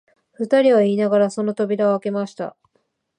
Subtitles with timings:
[0.33, 2.57] 二人は言いながら、その扉をあけました